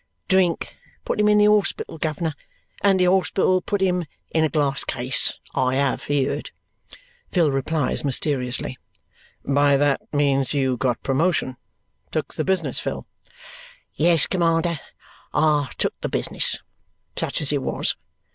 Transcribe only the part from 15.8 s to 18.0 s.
the business. Such as it was.